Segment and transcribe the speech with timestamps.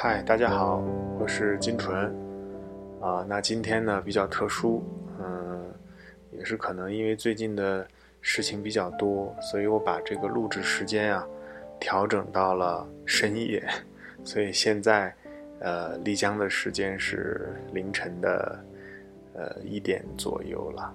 [0.00, 0.80] 嗨，大家好，
[1.18, 2.06] 我是金纯，
[3.00, 4.80] 啊，那今天呢比较特殊，
[5.18, 5.74] 嗯，
[6.30, 7.84] 也是可能因为最近的
[8.20, 11.26] 事情比较多，所以我把这个录制时间啊
[11.80, 13.60] 调整到了深夜，
[14.22, 15.12] 所以现在，
[15.58, 18.64] 呃，丽江的时间是凌晨的，
[19.34, 20.94] 呃一点左右了。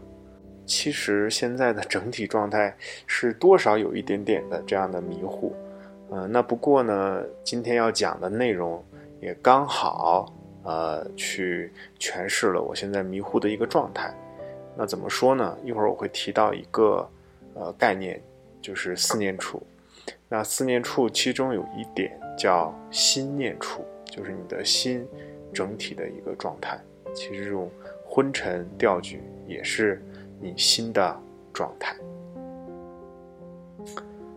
[0.65, 2.73] 其实现在的整体状态
[3.05, 5.53] 是多少有一点点的这样的迷糊，
[6.09, 8.81] 嗯，那不过呢，今天要讲的内容。
[9.23, 10.29] 也刚好，
[10.65, 14.13] 呃，去诠释了我现在迷糊的一个状态。
[14.75, 15.57] 那怎么说呢？
[15.63, 17.09] 一会儿我会提到一个，
[17.53, 18.21] 呃，概念，
[18.61, 19.63] 就是思念处。
[20.27, 25.07] 那思念处其中有一点叫心念处，就是你的心
[25.53, 26.77] 整体的一个状态。
[27.13, 27.71] 其实这种
[28.05, 30.03] 昏沉掉举也是
[30.41, 31.17] 你心的
[31.53, 31.95] 状态。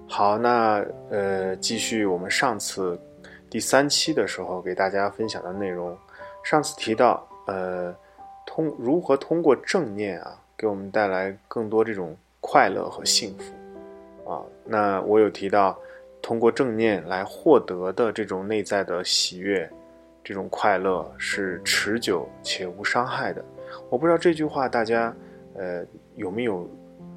[0.07, 2.97] 好，那呃，继续我们上次。
[3.57, 5.97] 第三期的时候给大家分享的内容，
[6.45, 7.91] 上次提到，呃，
[8.45, 15.75] 通如何通过正念啊，给我们带来更多这种快乐和幸福，啊，那我有提到，
[16.21, 19.67] 通过正念来获得的这种内在的喜悦，
[20.23, 23.43] 这种快乐是持久且无伤害的。
[23.89, 25.17] 我不知道这句话大家，
[25.55, 25.83] 呃，
[26.15, 26.69] 有没有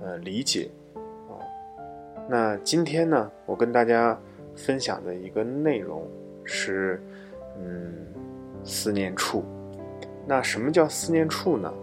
[0.02, 0.72] 呃理解
[1.28, 1.36] 啊？
[2.30, 4.18] 那今天呢，我跟大家
[4.56, 6.10] 分享的一个内容。
[6.52, 7.00] 是，
[7.60, 7.94] 嗯，
[8.64, 9.46] 思念处。
[10.26, 11.74] 那什么叫思念处呢？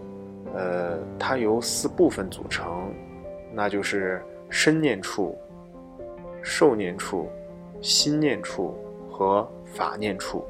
[0.53, 2.93] 呃，它由四部分组成，
[3.53, 5.37] 那就是身念处、
[6.41, 7.29] 受念处、
[7.81, 8.77] 心念处
[9.09, 10.45] 和法念处，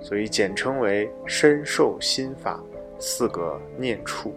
[0.00, 2.62] 所以简称为身受心法
[2.98, 4.32] 四个念处。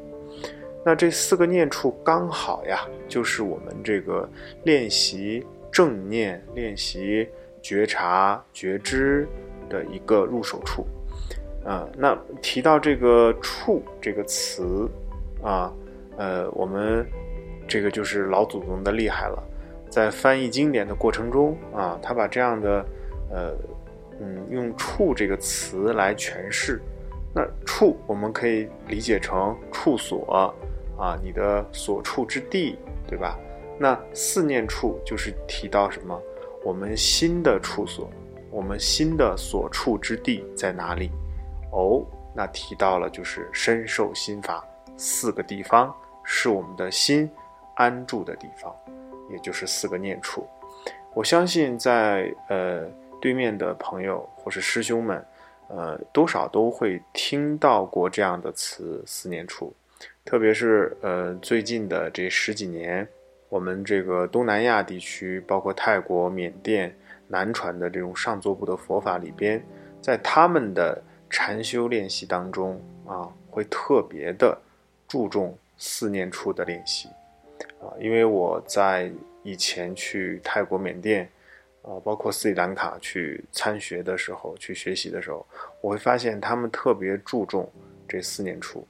[0.84, 4.28] 那这四个念处刚好呀，就是我们这个
[4.64, 7.28] 练习正念练习。
[7.66, 9.28] 觉察、觉知
[9.68, 10.86] 的一个入手处，
[11.66, 14.88] 啊，那提到这个“处”这个词，
[15.42, 15.74] 啊，
[16.16, 17.04] 呃，我们
[17.68, 19.44] 这个就是老祖宗的厉害了，
[19.90, 22.86] 在翻译经典的过程中，啊，他把这样的，
[23.32, 23.56] 呃，
[24.20, 26.80] 嗯，用“处”这个词来诠释，
[27.34, 30.54] 那“处”我们可以理解成处所，
[31.00, 32.78] 啊，你的所处之地，
[33.08, 33.40] 对吧？
[33.80, 36.22] 那四念处就是提到什么？
[36.66, 38.10] 我们心的处所，
[38.50, 41.12] 我们心的所处之地在哪里？
[41.72, 42.04] 哦，
[42.34, 44.66] 那提到了就是身受心法
[44.98, 47.30] 四个地方，是我们的心
[47.76, 48.76] 安住的地方，
[49.30, 50.48] 也就是四个念处。
[51.14, 52.90] 我相信在呃
[53.22, 55.24] 对面的朋友或是师兄们，
[55.68, 59.72] 呃多少都会听到过这样的词“四念处”，
[60.26, 63.08] 特别是呃最近的这十几年。
[63.48, 66.94] 我们这个东南亚地区，包括泰国、缅甸、
[67.28, 69.64] 南传的这种上座部的佛法里边，
[70.02, 74.58] 在他们的禅修练习当中啊，会特别的
[75.08, 77.08] 注重四念处的练习
[77.80, 77.94] 啊。
[78.00, 79.12] 因为我在
[79.44, 81.30] 以前去泰国、缅甸
[81.84, 85.46] 啊，包括斯里兰卡去参学的时候，去学习的时候，
[85.82, 87.72] 我会发现他们特别注重
[88.08, 88.86] 这四念处。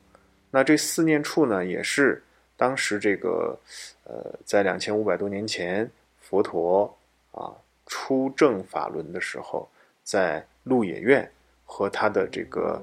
[0.49, 2.23] 那这四念处呢，也是。
[2.57, 3.57] 当时这个，
[4.05, 5.89] 呃，在两千五百多年前，
[6.21, 6.97] 佛陀
[7.31, 7.51] 啊
[7.85, 9.67] 出正法轮的时候，
[10.03, 11.29] 在鹿野苑
[11.65, 12.81] 和他的这个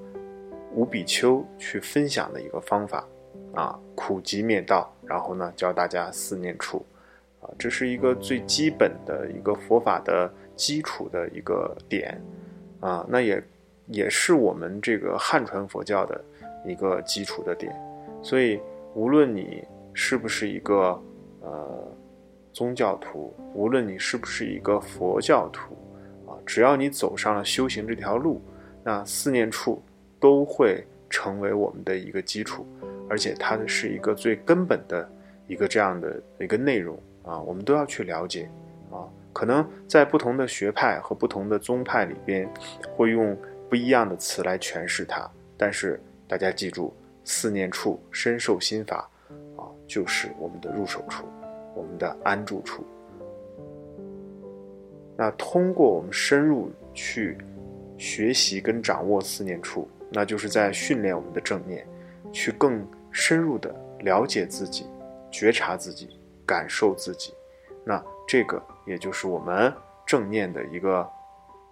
[0.74, 3.08] 五比丘去分享的一个方法
[3.54, 6.84] 啊，苦集灭道，然后呢教大家四念处，
[7.40, 12.20] 啊，这是一个最基本的一个佛法的基础的一个点
[12.80, 13.42] 啊，那也
[13.86, 16.22] 也是我们这个汉传佛教的
[16.66, 17.74] 一个基础的点，
[18.22, 18.60] 所以。
[18.94, 19.64] 无论你
[19.94, 21.00] 是不是一个
[21.41, 21.88] 呃
[22.53, 25.75] 宗教徒，无论你是不是一个佛教徒，
[26.26, 28.41] 啊，只要你走上了修行这条路，
[28.84, 29.82] 那四念处
[30.20, 32.66] 都会成为我们的一个基础，
[33.08, 35.08] 而且它的是一个最根本的
[35.46, 38.50] 一个这样的一个内容啊，我们都要去了解
[38.90, 39.08] 啊。
[39.32, 42.46] 可能在不同的学派和不同的宗派里边，
[42.94, 43.34] 会用
[43.70, 45.26] 不一样的词来诠释它，
[45.56, 46.94] 但是大家记住。
[47.24, 49.08] 思念处深受心法，
[49.56, 51.24] 啊，就是我们的入手处，
[51.74, 52.84] 我们的安住处。
[55.16, 57.36] 那通过我们深入去
[57.98, 61.86] 学习跟掌握四念处，那就是在训练我们的正念，
[62.32, 64.86] 去更深入的了解自己、
[65.30, 67.32] 觉察自己、感受自己。
[67.84, 69.72] 那这个也就是我们
[70.06, 71.08] 正念的一个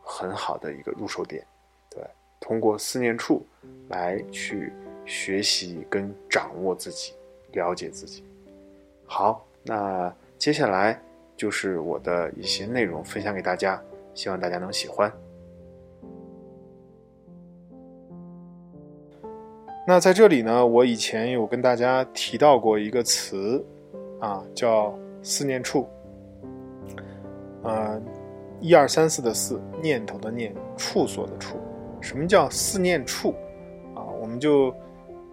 [0.03, 1.45] 很好的一个入手点。
[1.89, 2.05] 对，
[2.39, 3.45] 通过四念处
[3.89, 4.73] 来去。
[5.11, 7.15] 学习跟掌握自己，
[7.51, 8.23] 了解自己。
[9.05, 11.03] 好，那接下来
[11.37, 13.83] 就是我的一些内容分享给大家，
[14.15, 15.13] 希望大家能喜欢。
[19.85, 23.67] 那在这里呢，我以前有跟大家提到过一个词，
[24.21, 25.89] 啊，叫思念处。
[27.65, 28.01] 呃，
[28.61, 31.57] 一二三四的四，念头的念，处所的处。
[32.01, 33.35] 什么叫思念处？
[33.97, 34.73] 啊，我们就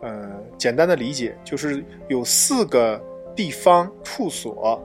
[0.01, 3.01] 呃简单的理解，就是有四个
[3.35, 4.81] 地方处所，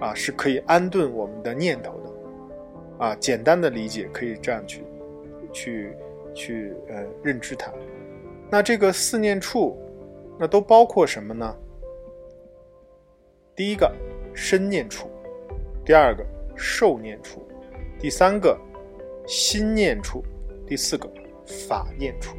[0.00, 2.12] 啊，是可以安顿我们的念头的。
[3.04, 4.82] 啊，简单的理解可以这样去
[5.52, 5.96] 去
[6.34, 7.70] 去呃认知它。
[8.48, 9.76] 那这个四念处，
[10.38, 11.54] 那都包括什么呢？
[13.54, 13.94] 第一个
[14.34, 15.10] 身念处，
[15.84, 16.24] 第二个
[16.56, 17.46] 受念处，
[17.98, 18.58] 第三个
[19.26, 20.22] 心念处，
[20.66, 21.06] 第四个
[21.68, 22.36] 法念处。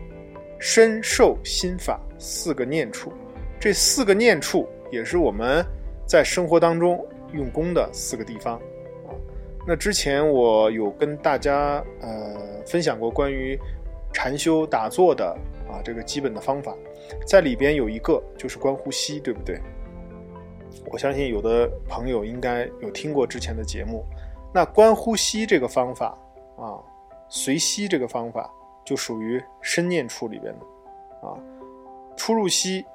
[0.60, 3.12] 身受心法四个念处，
[3.60, 5.66] 这四个念处也是我们
[6.06, 8.56] 在生活当中用功的四个地方
[9.06, 9.12] 啊。
[9.68, 13.60] 那之前我有跟大家呃分享过关于
[14.14, 15.38] 禅修打坐的。
[15.70, 16.74] 啊，这个基本的方法，
[17.26, 19.60] 在里边有一个就是观呼吸，对不对？
[20.86, 24.06] 我相信有的朋友应该有听过之前的节目。
[24.54, 26.18] 那观呼吸这个方法
[26.58, 26.80] 啊，
[27.28, 28.50] 随息这个方法
[28.88, 31.36] 就属于身念处里边的啊。
[32.16, 32.86] 出入息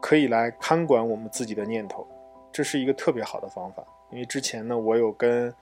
[0.00, 2.06] 可以来看管我们自己的念头，
[2.52, 3.84] 这是一个特别好的方法。
[4.12, 5.52] 因为之前呢，我有跟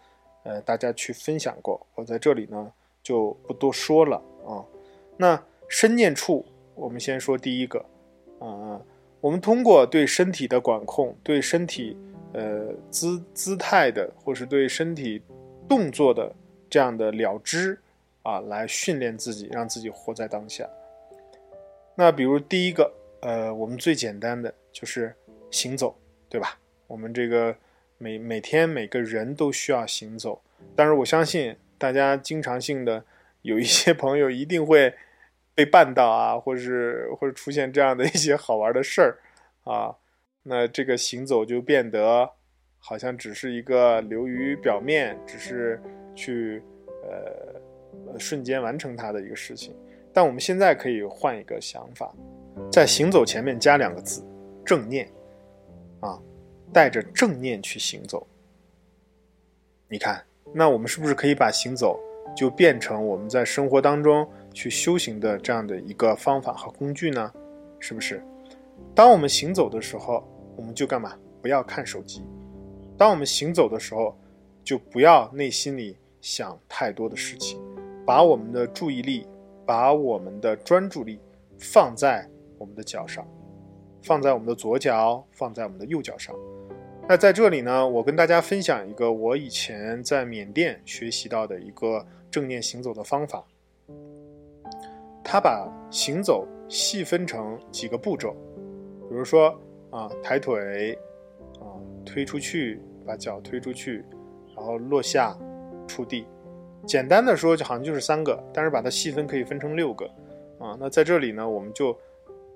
[0.43, 2.71] 呃大家去分享过，我在这里呢
[3.03, 4.63] 就不多说了啊。
[5.17, 6.45] 那身念处，
[6.75, 7.83] 我们先说第一个，
[8.41, 8.79] 啊，
[9.23, 11.97] 我们通过对身体的管控，对身体
[12.35, 15.23] 呃姿姿态的，或是对身体
[15.67, 16.31] 动作的
[16.69, 17.81] 这样的了知
[18.25, 20.69] 啊，来训练自己，让自己活在当下。
[21.95, 25.15] 那比如第一个，呃，我们最简单的就是
[25.53, 25.97] 行走，
[26.29, 26.59] 对吧？
[26.89, 27.57] 我们这个
[27.99, 30.43] 每每天每个人都需要行走，
[30.75, 33.05] 但是我相信大家经常性的
[33.43, 34.93] 有一些朋友一定会。
[35.57, 39.19] 被绊倒啊，或者是或者出现这样的一些好玩的事儿
[39.63, 39.95] 啊，
[40.43, 42.29] 那这个行走就变得
[42.81, 45.81] 好像只是一个流于表面，只是
[46.13, 46.61] 去
[47.05, 47.55] 呃
[48.07, 49.75] 呃瞬间完成它的一个事情。
[50.13, 52.15] 但我们现在可以换一个想法，
[52.71, 54.25] 在行走前面加两个字
[54.65, 55.11] “正念”，
[56.01, 56.21] 啊，
[56.73, 58.27] 带着正念去行走。
[59.89, 61.99] 你看，那我们是不是可以把行走
[62.37, 64.29] 就变成我们在生活当中？
[64.53, 67.33] 去修行的这样的一个方法和工具呢，
[67.81, 68.23] 是不是？
[68.95, 70.23] 当我们行走的时候，
[70.57, 71.19] 我们就干嘛？
[71.43, 72.25] 不要看手机。
[72.97, 74.17] 当我们行走的时候，
[74.63, 77.61] 就不要内心里想太多的事情，
[78.07, 79.27] 把我们的注意力，
[79.65, 81.19] 把我们的专注力
[81.59, 82.29] 放在
[82.59, 83.27] 我们的脚上，
[84.03, 86.35] 放在我们的左脚，放在我们的右脚上。
[87.09, 93.45] 那在这里呢，我跟大家分享一个我以前在缅甸学习到的一个正念行走的方法。
[95.23, 98.35] 他把行走细分成几个步骤，
[99.09, 99.49] 比如说
[99.91, 100.93] 啊，抬腿，
[101.61, 101.65] 啊，
[102.05, 104.05] 推出去，把脚推出去，
[104.55, 105.37] 然后落下，
[105.87, 106.27] 触地。
[106.87, 110.07] 简单的说，就好像就是三个，但是把它细分可以分成六个，
[110.59, 111.97] 啊，那在这里呢，我们就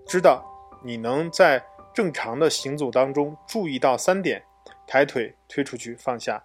[0.06, 0.44] 知道
[0.84, 1.62] 你能在
[1.94, 4.42] 正常的行走当中注意到三点：
[4.86, 6.42] 抬腿推出去放下，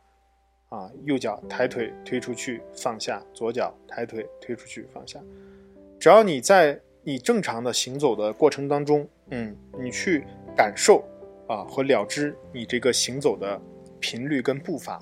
[0.70, 5.20] 啊，右脚抬腿推出去放下，左脚抬腿推出去放下。
[6.00, 10.26] 只要你在你正常的行走的过程当中，嗯，你去
[10.56, 11.04] 感受
[11.48, 13.60] 啊和了知你这个行走的
[14.00, 15.00] 频率跟步伐。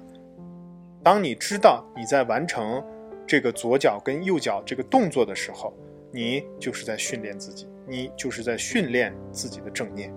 [1.03, 2.83] 当你知道你在完成
[3.25, 5.73] 这个左脚跟右脚这个动作的时候，
[6.11, 10.11] 你就是在训练自己，你就是在训练自己的正念。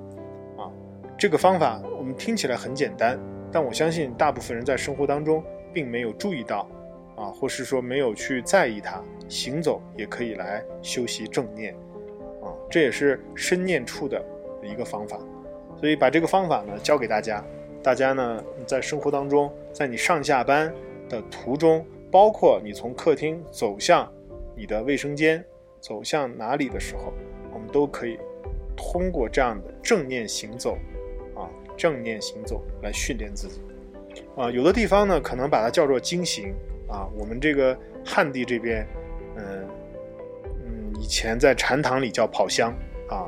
[0.59, 0.71] 啊，
[1.19, 3.19] 这个方法我们听起来很简单，
[3.51, 6.69] 但我相信大部分人在生活当中并没有注意到。
[7.17, 11.73] 啊，或是说没有去在意它，行走也可以来修习正念，
[12.43, 14.21] 啊，这也是身念处的
[14.65, 15.17] 一个方法。
[15.79, 17.41] 所以把这个方法呢教给大家，
[17.85, 20.73] 大家呢在生活当中，在你上下班
[21.07, 24.11] 的途中，包括你从客厅走向
[24.57, 25.45] 你的卫生间，
[25.81, 27.13] 走向哪里的时候，
[27.53, 28.19] 我们都可以
[28.75, 30.79] 通过这样的正念行走，
[31.37, 31.45] 啊，
[31.77, 33.61] 正念行走来训练自己。
[34.35, 36.55] 啊，有的地方呢可能把它叫做经行。
[36.87, 38.87] 啊，我们这个汉地这边，
[39.37, 39.69] 嗯
[40.65, 42.73] 嗯，以前在禅堂里叫跑香
[43.09, 43.27] 啊，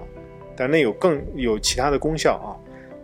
[0.54, 2.56] 但那有更有其他的功效啊。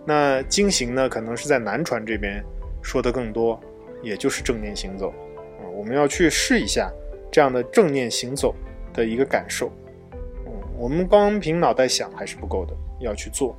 [0.05, 2.43] 那经行呢，可能是在南传这边
[2.83, 3.61] 说的更多，
[4.03, 5.11] 也就是正念行走
[5.61, 5.63] 啊。
[5.73, 6.91] 我们要去试一下
[7.31, 8.55] 这样的正念行走
[8.93, 9.71] 的一个感受。
[10.47, 13.57] 嗯，我们光凭脑袋想还是不够的，要去做。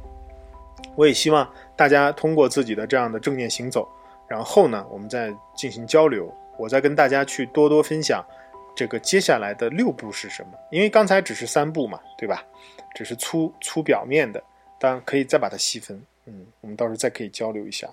[0.96, 3.88] 我也希望大家通过自己的这样的正念行走，
[4.28, 6.32] 然后呢，我们再进行交流。
[6.60, 8.24] 我再跟大家去多多分享，
[8.76, 10.50] 这个接下来的六步是什么？
[10.70, 12.44] 因为刚才只是三步嘛，对吧？
[12.94, 14.44] 只是粗粗表面的，
[14.80, 16.00] 当然可以再把它细分。
[16.26, 17.90] 嗯，我们到时候再可以交流一下。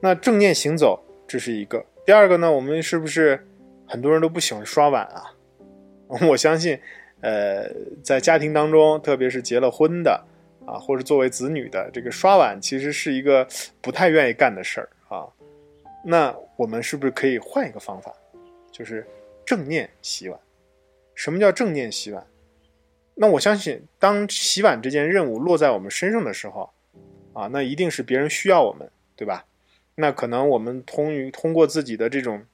[0.00, 1.84] 那正念行走，这是一个。
[2.04, 3.46] 第二个呢，我们是不是
[3.86, 5.34] 很多人都不喜欢刷碗啊？
[6.28, 6.78] 我相信，
[7.20, 7.70] 呃，
[8.02, 10.24] 在家庭当中，特别是结了婚的
[10.66, 13.46] 啊，或者作为子女的，这个刷碗其实是一个
[13.80, 15.28] 不太愿意干的事儿啊。
[16.04, 18.12] 那我们是不是可以换一个方法，
[18.70, 19.06] 就是
[19.46, 20.38] 正念洗碗？
[21.14, 22.26] 什么叫正念洗碗？
[23.14, 26.70] 那我相信，当洗碗这件任务落在我们身上的时候，
[27.32, 29.46] 啊，那一定是别人需要我们，对吧？
[29.96, 32.44] 那可能我们通于通过自己的这种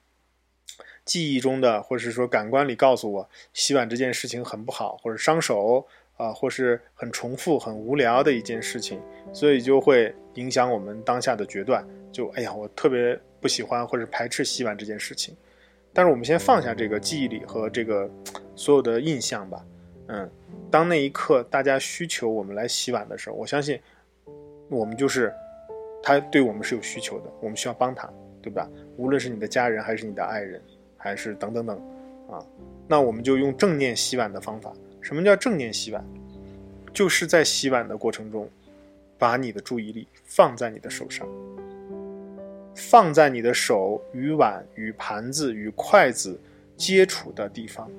[1.05, 9.01] 记忆中的，或者是说感官里告诉我，洗碗这件事情很不好，或者伤手啊，或是很重复、很无聊的一件事情，
[9.33, 11.87] 所以就会影响我们当下的决断。
[12.11, 15.37] 就哎呀，我特别不喜欢或者排斥洗碗这件事情。
[15.93, 18.11] 但是我们先放下这个记忆里和这个
[18.55, 19.65] 所有的印象吧。
[20.09, 20.31] 嗯，
[20.71, 23.81] 当那一刻大家需求我们来洗碗的时候，我相信
[24.69, 25.33] 我们就是
[26.03, 28.09] 他对我们是有需求的，我们需要帮他，
[28.43, 28.69] 对吧？
[28.97, 30.61] 无论是你的家人，还是你的爱人，
[30.97, 31.77] 还是等等等，
[32.31, 32.45] 啊，
[32.87, 34.73] 那我们就用正念洗碗的方法。
[35.01, 36.05] 什么叫正念洗碗？
[36.93, 38.49] 就是在洗碗的过程中，
[39.19, 41.27] 把你的注意力放在你的手上。
[42.75, 46.39] 放在你的手与碗与盘子与筷子
[46.77, 47.91] 接触的地方，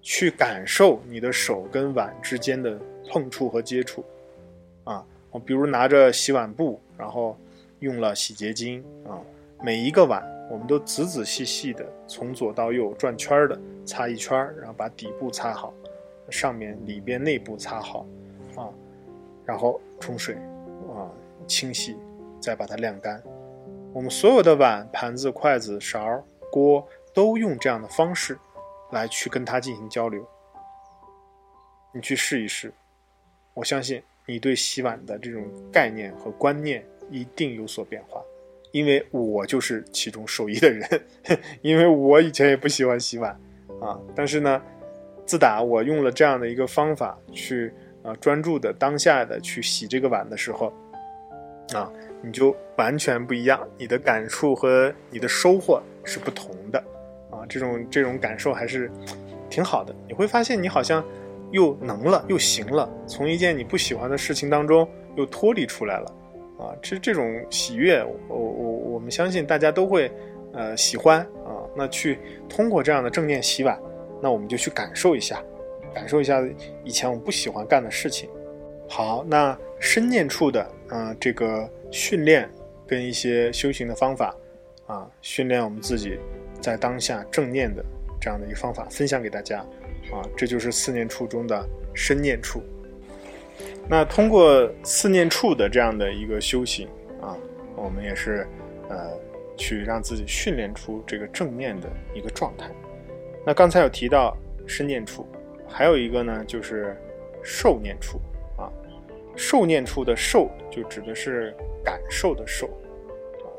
[0.00, 4.02] 去感受你的手跟碗之间的碰触和接触。
[5.32, 7.36] 我比如拿着洗碗布，然后
[7.80, 9.18] 用了洗洁精啊，
[9.60, 15.72] 每一个碗我们都仔仔细细的从左到右转圈的擦一圈，然后把底部擦好，
[16.30, 18.06] 上面里边内部擦好，
[18.54, 18.68] 啊，
[19.44, 20.34] 然后冲水，
[20.94, 21.10] 啊，
[21.46, 21.96] 清洗，
[22.38, 23.20] 再把它晾干。
[23.94, 28.38] 我们所有的碗、盘子、筷子、勺、锅都用这样的方式
[28.90, 30.26] 来去跟它进行交流。
[31.94, 32.72] 你去试一试，
[33.54, 38.22] 我相信你对洗碗的这种概念和观念一定有所变化。
[38.72, 40.88] 因为我就是其中受益的人，
[41.60, 43.30] 因为我以前也不喜欢洗碗
[43.80, 44.62] 啊，但是呢，
[45.26, 47.70] 自打我用了这样的一个方法去
[48.02, 50.72] 啊专注的当下的去洗这个碗的时候，
[51.74, 51.92] 啊。
[52.24, 56.78] 你就完全不一样，你的感触和你的收获是不同的，
[57.32, 58.88] 啊，这种这种感受还是
[59.50, 59.92] 挺好的。
[60.06, 61.04] 你会发现你好像
[61.52, 66.14] 又能了，又行了，从一件你不喜欢的事情当中又脱离出来了，
[66.58, 70.10] 啊，这这种喜悦，我我我们相信大家都会
[70.52, 71.62] 呃喜欢啊。
[71.76, 72.18] 那去
[72.48, 73.78] 通过这样的正念洗碗，
[74.20, 75.40] 那我们就去感受一下，
[75.94, 76.42] 感受一下
[76.82, 78.28] 以前我们不喜欢干的事情。
[78.88, 81.70] 好，那深念处的，嗯，这个。
[81.94, 82.48] 训练
[82.86, 84.34] 跟一些修行的方法，
[84.86, 86.18] 啊，训练我们自己
[86.58, 87.84] 在当下正念的
[88.22, 89.58] 这样的一个方法分享给大家，
[90.12, 92.62] 啊，这就是四念处中的深念处。
[93.88, 96.88] 那通过四念处的这样的一个修行，
[97.20, 97.36] 啊，
[97.74, 98.46] 我们也是
[98.88, 99.10] 呃
[99.56, 102.70] 去让自己训练出这个正念的一个状态。
[103.44, 104.36] 那刚才有提到
[104.66, 105.26] 深念处，
[105.68, 106.96] 还有一个呢就是
[107.42, 108.20] 受念处，
[108.56, 108.70] 啊，
[109.34, 111.52] 受念处的受就指的是。
[111.84, 112.70] 感受的受，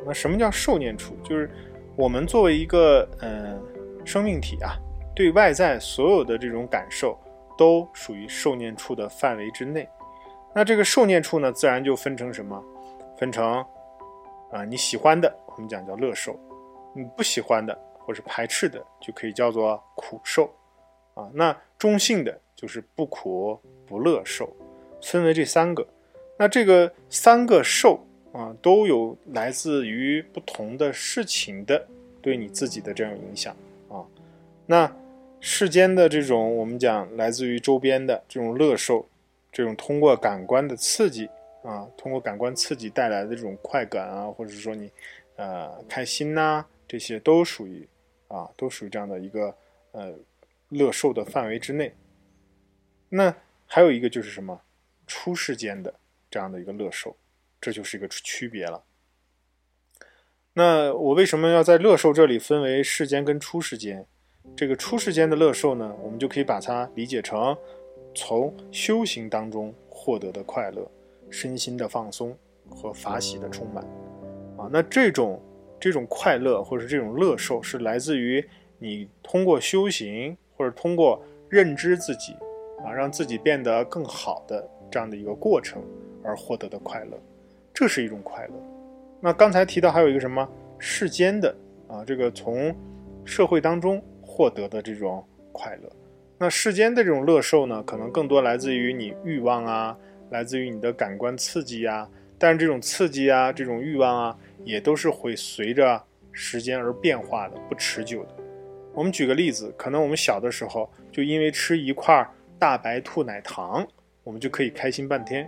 [0.05, 1.13] 那什么叫受念处？
[1.25, 1.49] 就是
[1.93, 3.61] 我们作为一个嗯
[4.05, 4.77] 生命体啊，
[5.15, 7.17] 对外在所有的这种感受
[7.57, 9.87] 都属于受念处的范围之内。
[10.53, 12.63] 那这个受念处呢，自然就分成什么？
[13.17, 13.65] 分成
[14.51, 16.33] 啊你喜欢的，我们讲叫乐受；
[16.95, 20.45] 你不喜欢的或是排斥的，就可以叫做苦受。
[21.13, 24.55] 啊，那中性的就是不苦不乐受，
[25.01, 25.87] 分为这三个。
[26.37, 27.99] 那这个三个受。
[28.33, 31.87] 啊，都有来自于不同的事情的
[32.19, 33.55] 对你自己的这样影响。
[34.65, 34.95] 那
[35.39, 39.07] 世间的这种我们讲来自于周边的这种乐受，
[39.51, 41.29] 这种通过感官的刺激
[41.63, 44.91] 啊，通过感官刺激带来的这种快感啊，或者说你
[45.35, 47.87] 呃开心呐，这些都属于
[48.27, 49.55] 啊，都属于这样的一个
[49.91, 50.13] 呃
[50.69, 51.93] 乐受的范围之内。
[53.09, 54.61] 那还有一个就是什么
[55.05, 55.93] 出世间的
[56.29, 57.15] 这样的一个乐受。
[57.61, 58.83] 这就是一个区别了。
[60.51, 64.05] 那我为什么要在乐受这里分为世间跟出世间？
[64.55, 67.57] 这个出世间的乐受呢，我们就可以把它理解成
[68.13, 70.89] 从修行当中获得的快乐、
[71.29, 72.35] 身心的放松
[72.69, 73.83] 和法喜的充满。
[74.57, 75.41] 啊，那这种
[75.79, 78.43] 这种快乐或者是这种乐受是来自于
[78.77, 82.33] 你通过修行或者通过认知自己
[82.85, 85.81] 啊，让自己变得更好的这样的一个过程
[86.23, 87.17] 而获得的快乐。
[87.73, 88.53] 这是一种快乐。
[89.19, 90.47] 那刚才提到还有一个什么
[90.77, 91.55] 世间的
[91.87, 92.75] 啊，这个从
[93.25, 94.03] 社会当中
[94.33, 95.89] 获得的这种快乐。
[96.39, 99.95] 那世间的这种乐受呢，可能更多来自于你欲望啊，
[100.31, 102.09] 来自于你的感官刺激呀。
[102.39, 108.29] 但是这种刺激啊，这种欲望啊，也都是会随着时间而变化的，不持久的。
[108.95, 113.85] 我们举个例子，可能我们小的时候就因为吃一块大白兔奶糖，
[114.23, 115.47] 我们就可以开心半天，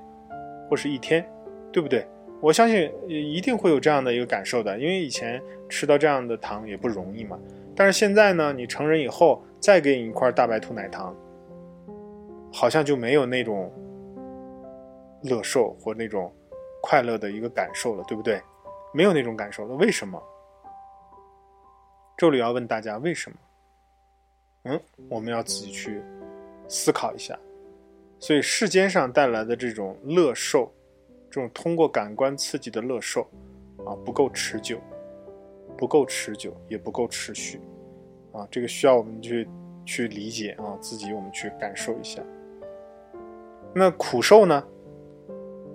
[0.70, 1.28] 或是一天，
[1.74, 2.06] 对不对？
[2.40, 7.38] 我相信一定会有这样的一个感受的，因为以前吃到这样的糖也不容易嘛。
[7.76, 11.16] 但是现在呢，你成人以后再给你一块大白兔奶糖，
[12.54, 13.72] 好像就没有那种
[15.24, 16.34] 乐受或那种
[16.82, 18.42] 快乐的一个感受了，对不对？
[18.94, 20.22] 没有那种感受了，为什么？
[22.16, 23.38] 这里要问大家为什么？
[24.64, 26.02] 嗯，我们要自己去
[26.70, 27.38] 思考一下。
[28.20, 30.72] 所以世间上带来的这种乐受，
[31.30, 33.24] 这种通过感官刺激的乐受，
[33.86, 34.80] 啊，不够持久。
[35.78, 37.60] 不够持久，也不够持续，
[38.32, 39.48] 啊，这个需要我们去
[39.86, 42.22] 去理解啊，自己我们去感受一下。
[43.74, 44.64] 那苦受呢？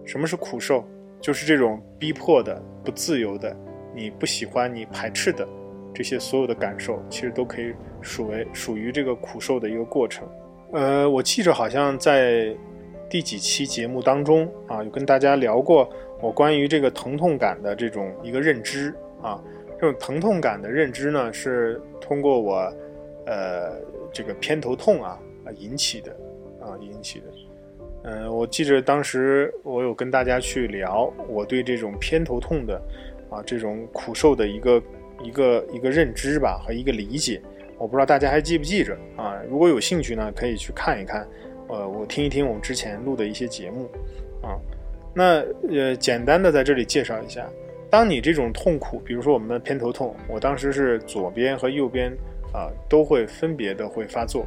[0.05, 0.85] 什么是苦受？
[1.21, 3.55] 就是这种逼迫的、不自由的、
[3.95, 5.47] 你不喜欢、你排斥的
[5.95, 10.27] 这些所有的感受，其实都可以属为属于这个苦受的一个过程。
[10.73, 12.57] 呃，我记着好像在
[13.11, 15.87] 第几期节目当中啊，有跟大家聊过
[16.23, 19.39] 我关于这个疼痛感的这种一个认知啊。
[19.81, 22.55] 这种疼痛感的认知呢，是通过我，
[23.25, 23.81] 呃，
[24.13, 26.13] 这个偏头痛啊啊引起的，
[26.61, 27.27] 啊引起的。
[28.03, 32.77] 嗯，我记着当时我有跟大家去聊我对这种偏头痛的，
[33.31, 34.83] 啊这种苦受的一个
[35.23, 37.41] 一个一个认知吧和一个理解。
[37.79, 39.41] 我不知道大家还记不记着啊？
[39.49, 41.27] 如果有兴趣呢，可以去看一看，
[41.69, 43.89] 呃，我听一听我们之前录的一些节目，
[44.43, 44.61] 啊，
[45.15, 47.49] 那呃简单的在这里介绍一下。
[47.91, 52.13] 当你这种痛苦，比如说我们的偏头痛，我当时是左边和右边
[52.53, 54.47] 啊都会分别的会发作。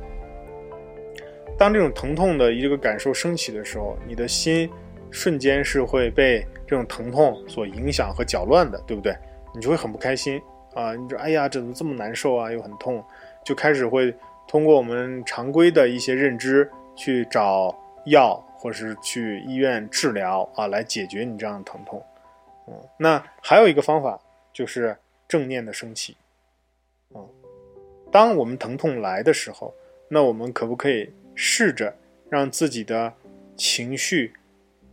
[1.57, 4.69] 当这种疼痛的一个感受升起的时候，你的心
[5.11, 9.13] 瞬间是会被这种疼痛所影响和搅乱的，对不对？
[9.53, 10.41] 你就会很不开心
[10.73, 10.95] 啊！
[10.95, 12.51] 你说哎呀，怎么这么难受啊？
[12.51, 13.03] 又很痛，
[13.43, 14.11] 就开始会
[14.47, 22.01] 通过我们常规的一些认知去找药，或是去医院治疗啊，来解决你这样的疼痛。
[22.67, 24.19] 嗯，那还有一个方法
[24.53, 24.97] 就是
[25.27, 26.15] 正念的升起。
[27.15, 27.29] 嗯，
[28.11, 29.73] 当我们疼痛来的时候，
[30.07, 31.93] 那我们可不可以试着
[32.29, 33.13] 让自己的
[33.55, 34.33] 情绪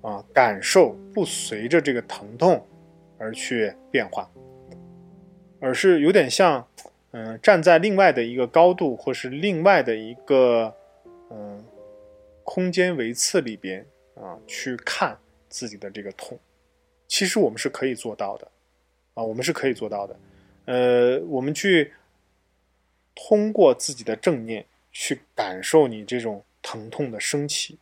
[0.03, 2.67] 啊感受不随着这个疼痛
[3.19, 4.29] 而去变化，
[5.61, 6.67] 而是有点像
[7.13, 10.75] 嗯站在另外的一个高度，或是另外的一个
[11.31, 11.65] 嗯
[12.43, 15.17] 空间维次里边啊去看
[15.49, 16.39] 自己的这个痛。
[17.11, 18.47] 其实我们是可以做到的，
[19.15, 20.17] 啊，我们是可以做到的，
[20.67, 21.93] 呃，我们去
[23.17, 27.77] 通过自己的正念去感受你这种疼痛的升起，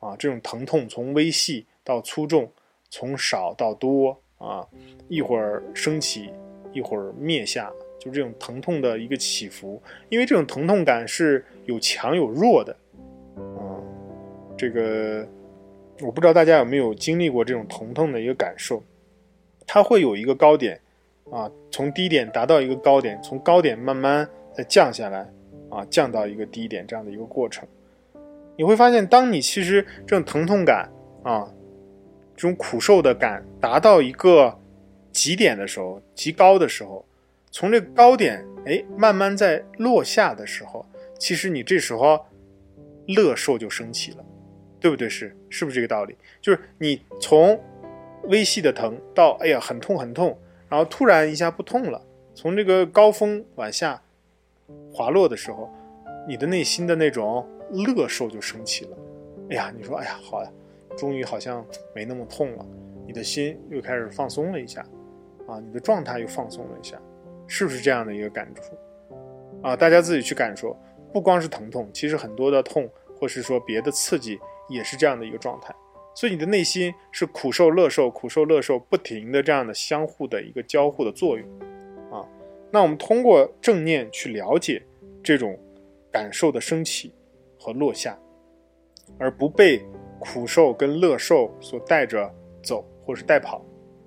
[0.00, 2.52] 啊，这种疼痛从微细到粗重，
[2.90, 4.68] 从少到多，啊，
[5.08, 6.30] 一会儿升起，
[6.74, 12.76] 一会儿灭下，就这种疼痛的一个起伏，因为这种疼痛感是有强有弱的，
[13.56, 13.80] 啊，
[14.58, 15.26] 这个。
[16.00, 18.82] 我不知道大家有没有经历过这种疼痛的一个感受，
[19.66, 20.80] 它会有一个高点，
[21.30, 25.28] 啊，从低点达到一个高点，从高点慢慢再降下来，
[25.70, 27.66] 啊，降到一个低点这样的一个过程。
[28.56, 30.90] 你会发现，当你其实这种疼痛感
[31.22, 31.48] 啊，
[32.36, 34.58] 这种苦受的感达到一个
[35.12, 37.04] 极点的时候，极高的时候，
[37.52, 40.84] 从这个高点哎慢慢在落下的时候，
[41.18, 42.26] 其实你这时候
[43.06, 44.24] 乐受就升起了。
[44.84, 45.08] 对不对？
[45.08, 46.14] 是是不是这个道理？
[46.42, 47.58] 就是你从
[48.24, 51.98] 微细的疼到哎呀很痛很痛，然后突然一下不痛了，
[52.34, 54.02] 从这个高峰往下
[54.92, 55.72] 滑落的时候，
[56.28, 58.98] 你的内心的那种乐受就升起了。
[59.48, 60.50] 哎呀，你说哎呀好呀，
[60.98, 62.66] 终于好像没那么痛了，
[63.06, 64.82] 你的心又开始放松了一下，
[65.46, 67.00] 啊，你的状态又放松了一下，
[67.46, 68.76] 是不是这样的一个感触？
[69.62, 70.76] 啊，大家自己去感受，
[71.10, 72.86] 不光是疼痛，其实很多的痛
[73.18, 74.38] 或是说别的刺激。
[74.68, 75.74] 也是这样的一个状态，
[76.14, 81.46] 所以你的内心是苦受乐受，苦受乐受，不停的这样的相互的一个交互的作用，
[82.10, 82.26] 啊，
[82.70, 84.82] 那我们通过正念去了解
[85.22, 85.58] 这种
[86.10, 87.12] 感受的升起
[87.58, 88.18] 和落下，
[89.18, 89.84] 而不被
[90.18, 93.62] 苦受跟乐受所带着走或是带跑，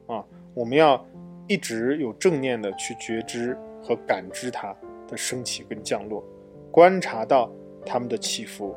[0.08, 1.06] 啊，我们要
[1.48, 4.76] 一直有正念的去觉知和感知它
[5.08, 6.24] 的升起跟降落，
[6.72, 7.52] 观察到
[7.86, 8.76] 它们的起伏。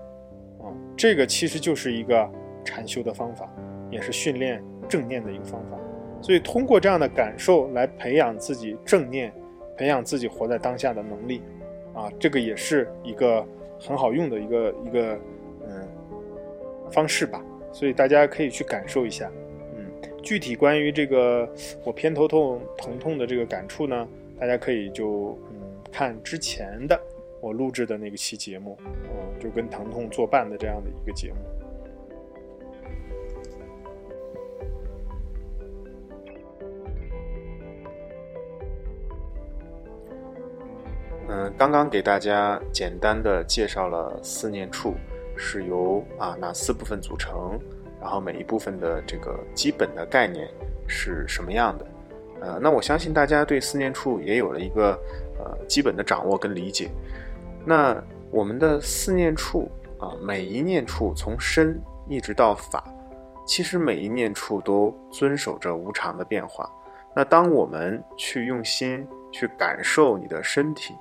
[0.62, 2.30] 啊，这个其实就是一个
[2.64, 3.48] 禅修的方法，
[3.90, 5.78] 也是训练正念的一个方法。
[6.22, 9.32] 所以通过这样的感受来培养自己正念，
[9.76, 11.42] 培养自己活在当下的能力。
[11.92, 13.44] 啊，这个也是一个
[13.80, 15.18] 很好用的一个一个
[15.66, 15.88] 嗯
[16.88, 17.42] 方式吧，
[17.72, 19.28] 所以大家可以去感受一下。
[19.74, 19.84] 嗯，
[20.22, 21.52] 具体关于这个
[21.84, 26.98] 我偏头痛疼痛的这个感触呢，大家可以就嗯看之前的
[27.40, 31.38] 我录制的那个期节目，嗯，就跟疼痛作伴的这样的一个节目。
[41.28, 44.94] 嗯，刚刚给大家简单的介绍了四念处
[45.36, 47.58] 是由啊哪四部分组成，
[48.00, 50.48] 然后每一部分的这个基本的概念
[50.88, 51.86] 是什么样的。
[52.40, 54.98] 呃，那我相信大家对四念处也有了一个
[55.38, 56.90] 呃基本的掌握跟理解。
[57.64, 62.84] 那我们的四念处啊，每一念处从身一直到法，
[63.46, 66.70] 其实每一念处都遵守着无常的变化。
[67.14, 70.94] 那当我们去用心去感受你的身体。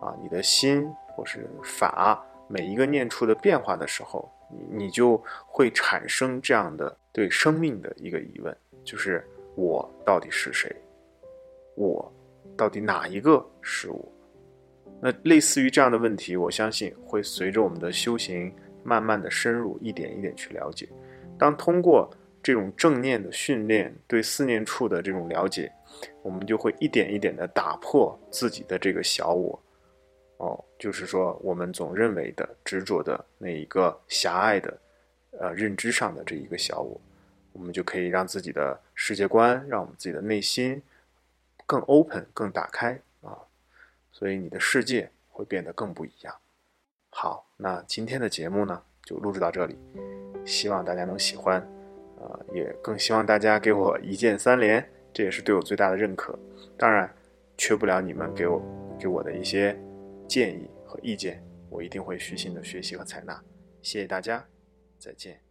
[0.00, 10.72] 啊，你的心或是法每一个念处的变化的时候，你你就会产生这样的对生命的一个疑问，就是我到底是谁？
[11.74, 12.12] 我
[12.56, 14.08] 到底哪一个是我？
[15.00, 20.88] 那类似于这样的问题，我相信会随着我们的修行慢慢的深入，一点一点去了解。
[21.38, 22.10] 当通过
[22.42, 25.70] 这种正念的训练，对四念处的这种了解，
[26.22, 29.60] 我们就会一点一点的打破自己的这个小我。
[30.38, 34.78] 哦，就是说，我们总认为的、执着的那一个狭隘的，
[35.38, 37.00] 呃，认知上的这一个小我，
[37.52, 40.80] 我们就可以让自己的世界观，让我们自己的内心
[41.66, 43.00] 更 open、更打开，
[44.18, 46.34] 所以你的世界会变得更不一样。
[47.08, 49.78] 好，那今天的节目呢，就录制到这里，
[50.44, 51.60] 希望大家能喜欢，
[52.18, 56.36] 呃，也更希望大家给我一键三连，这也是对我最大的认可。
[56.76, 57.08] 当然，
[57.56, 58.60] 缺不了你们给我
[58.98, 59.78] 给我的一些。
[60.26, 63.40] 建议和意见，我一定会虚心的学习和采纳。
[63.80, 64.44] 谢谢大家，
[64.98, 65.47] 再见。